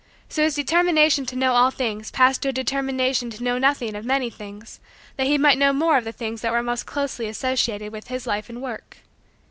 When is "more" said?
5.73-5.95